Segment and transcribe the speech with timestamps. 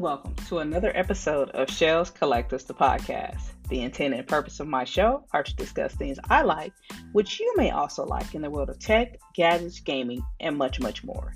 [0.00, 3.50] welcome to another episode of Shells Collectors, the podcast.
[3.68, 6.72] The intent and purpose of my show are to discuss things I like,
[7.12, 11.04] which you may also like in the world of tech, gadgets, gaming, and much, much
[11.04, 11.34] more.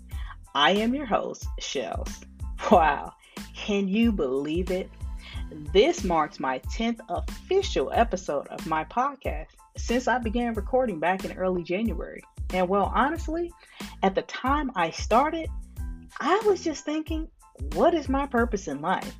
[0.54, 2.08] I am your host, Shells.
[2.70, 3.12] Wow,
[3.54, 4.88] can you believe it?
[5.74, 11.36] This marks my 10th official episode of my podcast since I began recording back in
[11.36, 12.22] early January.
[12.54, 13.52] And well, honestly,
[14.02, 15.50] at the time I started,
[16.18, 17.28] I was just thinking,
[17.74, 19.14] what is my purpose in life?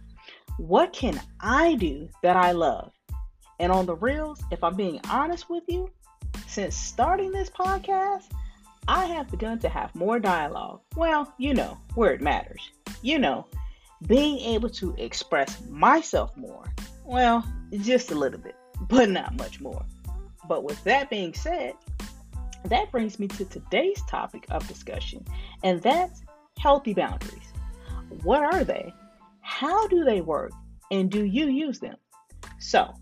[0.58, 2.92] What can I do that I love?
[3.58, 5.90] And on the reels, if I'm being honest with you,
[6.46, 8.30] since starting this podcast,
[8.86, 10.80] I have begun to have more dialogue.
[10.96, 12.70] Well, you know, where it matters.
[13.02, 13.46] You know,
[14.06, 16.64] being able to express myself more.
[17.04, 17.46] Well,
[17.80, 18.56] just a little bit,
[18.88, 19.84] but not much more.
[20.48, 21.74] But with that being said,
[22.66, 25.24] that brings me to today's topic of discussion,
[25.62, 26.22] and that's
[26.58, 27.53] healthy boundaries.
[28.22, 28.92] What are they?
[29.40, 30.52] How do they work?
[30.90, 31.96] And do you use them?
[32.58, 32.94] So,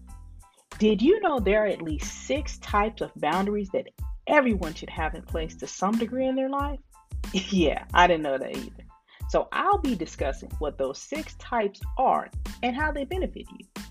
[0.78, 3.88] did you know there are at least six types of boundaries that
[4.26, 6.80] everyone should have in place to some degree in their life?
[7.32, 8.84] yeah, I didn't know that either.
[9.28, 12.30] So, I'll be discussing what those six types are
[12.62, 13.82] and how they benefit you.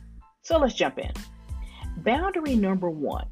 [0.41, 1.11] So, let's jump in.
[1.97, 3.27] Boundary number one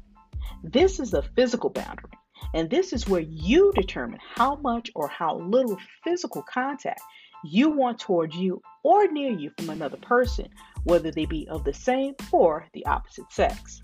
[0.62, 2.10] this is a physical boundary,
[2.54, 7.00] and this is where you determine how much or how little physical contact
[7.44, 10.48] you want towards you or near you from another person,
[10.84, 13.80] whether they be of the same or the opposite sex.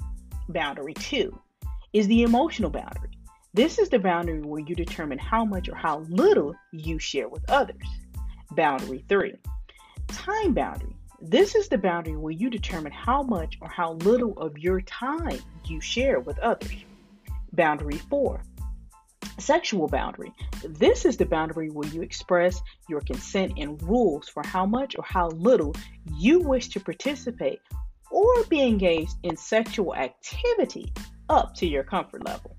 [0.48, 1.38] Boundary two
[1.92, 3.10] is the emotional boundary.
[3.54, 7.48] This is the boundary where you determine how much or how little you share with
[7.50, 7.82] others.
[8.52, 9.34] Boundary three,
[10.08, 10.94] time boundary.
[11.22, 15.38] This is the boundary where you determine how much or how little of your time
[15.64, 16.84] you share with others.
[17.52, 18.42] Boundary four,
[19.46, 20.32] Sexual boundary.
[20.64, 25.04] This is the boundary where you express your consent and rules for how much or
[25.04, 25.72] how little
[26.16, 27.60] you wish to participate
[28.10, 30.92] or be engaged in sexual activity
[31.28, 32.56] up to your comfort level.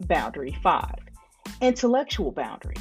[0.00, 0.84] Boundary 5.
[1.62, 2.76] Intellectual boundary.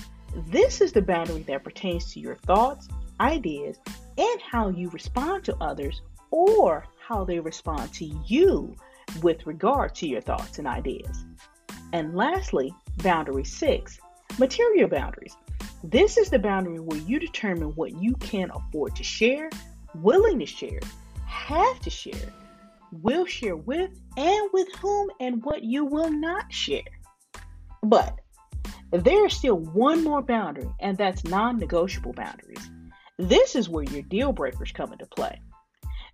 [0.47, 2.89] This is the boundary that pertains to your thoughts,
[3.21, 3.77] ideas,
[4.17, 8.75] and how you respond to others or how they respond to you
[9.21, 11.23] with regard to your thoughts and ideas.
[11.93, 13.99] And lastly, boundary six,
[14.39, 15.37] material boundaries.
[15.83, 19.49] This is the boundary where you determine what you can afford to share,
[19.93, 20.79] willing to share,
[21.27, 22.33] have to share,
[22.91, 26.81] will share with, and with whom, and what you will not share.
[27.83, 28.19] But
[28.89, 32.71] there is still one more boundary, and that's non negotiable boundaries.
[33.19, 35.39] This is where your deal breakers come into play.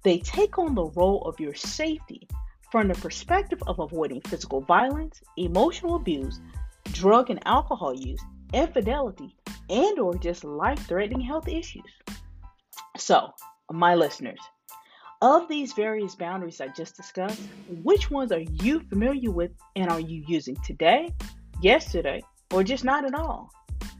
[0.03, 2.27] They take on the role of your safety
[2.71, 6.39] from the perspective of avoiding physical violence, emotional abuse,
[6.91, 8.21] drug and alcohol use,
[8.53, 9.35] infidelity,
[9.69, 11.91] and or just life-threatening health issues.
[12.97, 13.31] So,
[13.71, 14.39] my listeners,
[15.21, 17.41] of these various boundaries I just discussed,
[17.83, 21.13] which ones are you familiar with and are you using today,
[21.61, 23.51] yesterday, or just not at all?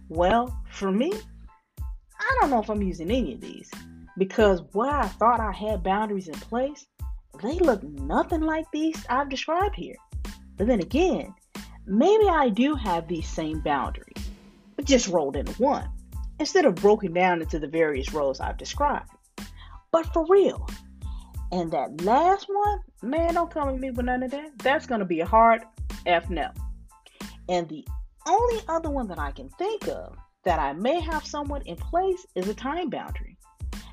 [0.08, 1.12] Well, for me,
[1.80, 3.70] I don't know if I'm using any of these
[4.18, 6.86] because what I thought I had boundaries in place
[7.42, 9.96] they look nothing like these I've described here.
[10.58, 11.34] But then again,
[11.86, 14.30] maybe I do have these same boundaries,
[14.76, 15.90] but just rolled into one
[16.40, 19.10] instead of broken down into the various roles I've described.
[19.92, 20.68] But for real,
[21.52, 24.58] and that last one, man, don't come at me with none of that.
[24.60, 25.64] That's going to be a hard
[26.06, 26.52] F no.
[27.48, 27.86] And the
[28.28, 32.26] only other one that I can think of that I may have somewhat in place
[32.36, 33.38] is a time boundary.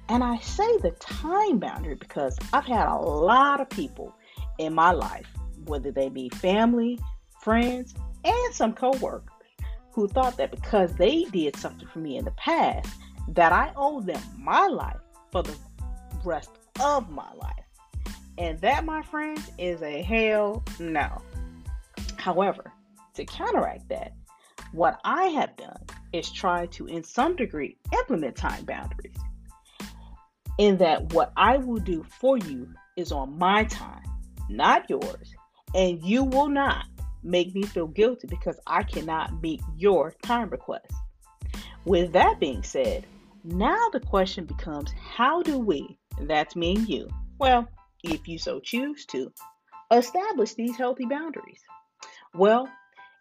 [0.09, 4.15] And I say the time boundary because I've had a lot of people
[4.59, 5.27] in my life,
[5.65, 7.00] whether they be family,
[7.41, 7.94] friends,
[8.25, 9.33] and some coworkers,
[9.93, 12.89] who thought that because they did something for me in the past,
[13.28, 15.00] that I owe them my life
[15.33, 15.56] for the
[16.25, 16.50] rest
[16.81, 17.53] of my life.
[18.39, 21.22] And that, my friends, is a hell no.
[22.16, 22.72] However,
[23.15, 24.13] to counteract that,
[24.72, 25.81] what I have done
[26.13, 29.16] is try to, in some degree, implement time boundaries
[30.59, 34.05] in that what I will do for you is on my time,
[34.49, 35.35] not yours,
[35.75, 36.87] and you will not
[37.23, 40.93] make me feel guilty because I cannot meet your time request.
[41.85, 43.07] With that being said,
[43.45, 47.09] now the question becomes how do we, that's me and you,
[47.39, 47.69] well,
[48.03, 49.33] if you so choose to,
[49.91, 51.61] establish these healthy boundaries?
[52.35, 52.69] Well,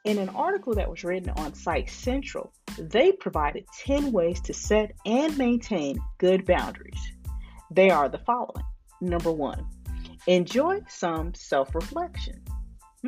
[0.04, 4.92] in an article that was written on Psych Central, they provided 10 ways to set
[5.06, 7.00] and maintain good boundaries.
[7.76, 8.64] They are the following.
[9.02, 9.66] Number one,
[10.28, 12.42] enjoy some self reflection.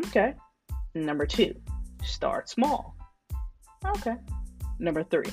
[0.07, 0.33] Okay.
[0.93, 1.55] Number two,
[2.03, 2.97] start small.
[3.85, 4.15] Okay.
[4.79, 5.31] Number three,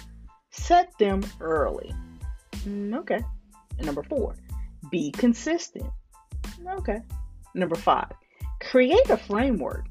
[0.52, 1.92] set them early.
[2.58, 3.18] Mm, okay.
[3.80, 4.36] Number four,
[4.92, 5.90] be consistent.
[6.78, 7.00] Okay.
[7.56, 8.12] Number five,
[8.60, 9.86] create a framework.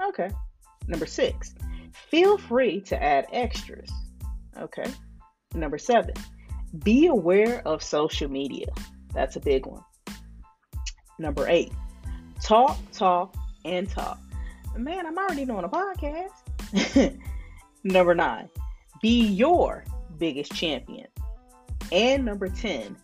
[0.00, 0.30] Okay.
[0.86, 1.54] Number six,
[2.10, 3.90] feel free to add extras.
[4.56, 4.86] Okay.
[5.52, 6.14] Number seven,
[6.78, 8.66] be aware of social media.
[9.12, 9.84] That's a big one.
[11.18, 11.72] Number eight,
[12.42, 13.34] talk, talk,
[13.64, 14.18] and talk.
[14.76, 17.18] Man, I'm already doing a podcast.
[17.84, 18.48] number nine,
[19.02, 19.84] be your
[20.18, 21.06] biggest champion.
[21.90, 22.96] And number 10,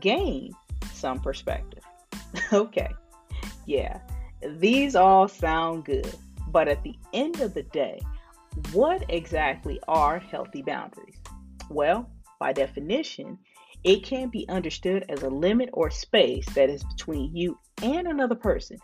[0.00, 0.52] gain
[0.94, 1.84] some perspective.
[2.52, 2.90] okay,
[3.66, 4.00] yeah,
[4.56, 6.10] these all sound good.
[6.48, 8.00] But at the end of the day,
[8.72, 11.16] what exactly are healthy boundaries?
[11.68, 12.10] Well,
[12.42, 13.38] by definition,
[13.84, 18.34] it can be understood as a limit or space that is between you and another
[18.34, 18.78] person.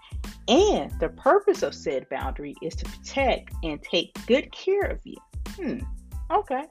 [0.46, 5.16] And the purpose of said boundary is to protect and take good care of you.
[5.56, 5.81] Hmm,
[6.31, 6.66] okay.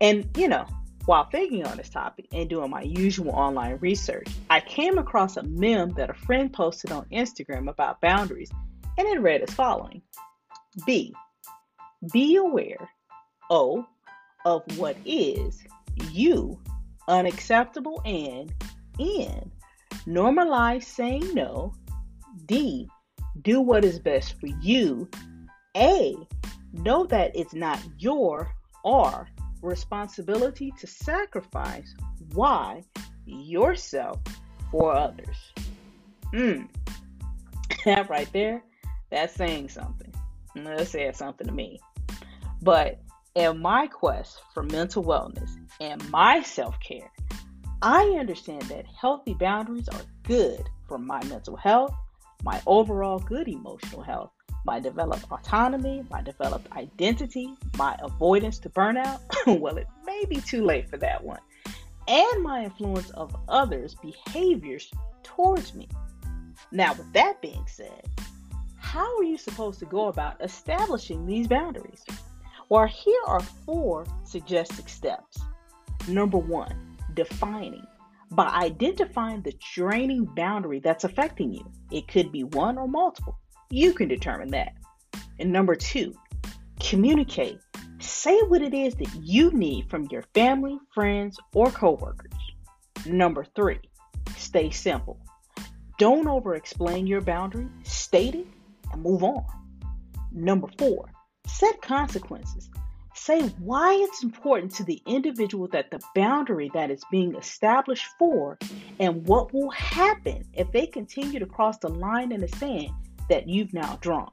[0.00, 0.66] And, you know,
[1.04, 5.44] while thinking on this topic and doing my usual online research, I came across a
[5.44, 8.50] meme that a friend posted on Instagram about boundaries,
[8.98, 10.02] and it read as following
[10.84, 11.14] B.
[12.12, 12.90] Be aware,
[13.50, 13.86] O,
[14.44, 15.62] of what is,
[16.10, 16.60] you,
[17.08, 18.52] unacceptable, and
[18.98, 19.50] N.
[20.06, 21.72] Normalize saying no.
[22.46, 22.88] D.
[23.42, 25.08] Do what is best for you.
[25.76, 26.16] A.
[26.72, 28.50] Know that it's not your
[28.84, 29.28] or
[29.62, 31.94] responsibility to sacrifice
[32.32, 32.82] why
[33.24, 34.20] yourself
[34.70, 35.36] for others.
[36.32, 36.62] Hmm.
[37.84, 38.64] That right there,
[39.10, 40.12] that's saying something.
[40.56, 41.78] That said something to me.
[42.60, 43.00] But
[43.36, 47.12] in my quest for mental wellness and my self care,
[47.82, 51.94] I understand that healthy boundaries are good for my mental health,
[52.42, 54.30] my overall good emotional health,
[54.64, 59.20] my developed autonomy, my developed identity, my avoidance to burnout.
[59.60, 61.40] well, it may be too late for that one.
[62.08, 64.90] And my influence of others' behaviors
[65.22, 65.88] towards me.
[66.72, 68.02] Now, with that being said,
[68.78, 72.02] how are you supposed to go about establishing these boundaries?
[72.68, 75.38] Well, here are four suggested steps.
[76.08, 77.86] Number one, defining.
[78.32, 83.38] By identifying the draining boundary that's affecting you, it could be one or multiple.
[83.70, 84.72] You can determine that.
[85.38, 86.12] And number two,
[86.80, 87.60] communicate.
[88.00, 92.32] Say what it is that you need from your family, friends, or coworkers.
[93.06, 93.78] Number three,
[94.36, 95.20] stay simple.
[95.98, 98.46] Don't over explain your boundary, state it,
[98.92, 99.44] and move on.
[100.32, 101.10] Number four,
[101.46, 102.70] set consequences.
[103.14, 108.58] Say why it's important to the individual that the boundary that is being established for
[109.00, 112.90] and what will happen if they continue to cross the line in the sand
[113.28, 114.30] that you've now drawn.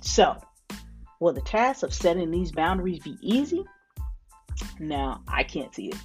[0.00, 0.36] So,
[1.20, 3.64] will the task of setting these boundaries be easy?
[4.78, 5.96] Now, I can't see it.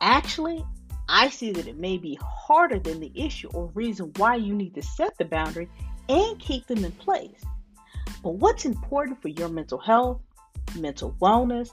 [0.00, 0.64] Actually,
[1.08, 4.74] I see that it may be harder than the issue or reason why you need
[4.74, 5.68] to set the boundary
[6.08, 7.42] and keep them in place.
[8.24, 10.22] But what's important for your mental health,
[10.78, 11.68] mental wellness,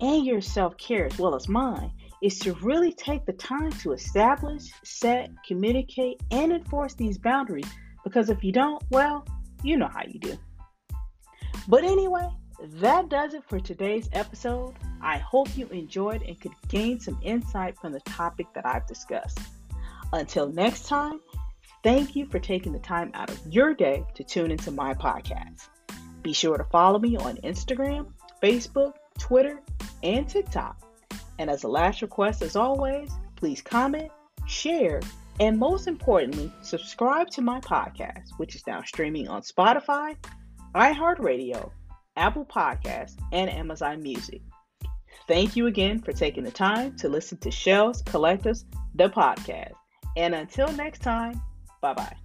[0.00, 1.90] and your self care as well as mine
[2.22, 7.68] is to really take the time to establish, set, communicate, and enforce these boundaries
[8.04, 9.26] because if you don't, well,
[9.64, 10.38] you know how you do.
[11.66, 12.28] But anyway,
[12.62, 14.74] that does it for today's episode.
[15.02, 19.40] I hope you enjoyed and could gain some insight from the topic that I've discussed.
[20.12, 21.20] Until next time,
[21.82, 25.66] thank you for taking the time out of your day to tune into my podcast.
[26.26, 28.08] Be sure to follow me on Instagram,
[28.42, 29.60] Facebook, Twitter,
[30.02, 30.76] and TikTok.
[31.38, 34.10] And as a last request, as always, please comment,
[34.44, 35.00] share,
[35.38, 40.16] and most importantly, subscribe to my podcast, which is now streaming on Spotify,
[40.74, 41.70] iHeartRadio,
[42.16, 44.42] Apple Podcasts, and Amazon Music.
[45.28, 48.64] Thank you again for taking the time to listen to Shells Collectives,
[48.96, 49.74] the podcast.
[50.16, 51.40] And until next time,
[51.80, 52.16] bye bye.